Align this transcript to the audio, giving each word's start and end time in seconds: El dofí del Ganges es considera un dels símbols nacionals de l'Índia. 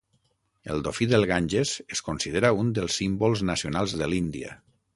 El 0.75 0.79
dofí 0.87 1.07
del 1.11 1.27
Ganges 1.31 1.73
es 1.97 2.01
considera 2.07 2.51
un 2.63 2.73
dels 2.79 2.97
símbols 3.03 3.45
nacionals 3.51 3.97
de 4.01 4.09
l'Índia. 4.15 4.57